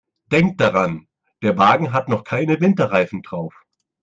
[0.31, 1.05] Denk daran,
[1.43, 3.53] der Wagen hat noch keine Winterreifen drauf.